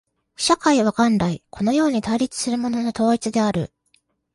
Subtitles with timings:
[0.35, 3.71] 社会は元来このように対立するものの統一である。